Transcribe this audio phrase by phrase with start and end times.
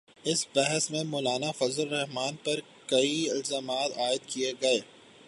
[0.23, 2.59] اس بحث میں مولانافضل الرحمن پر
[2.87, 4.79] کئی الزامات عائد کئے گئے،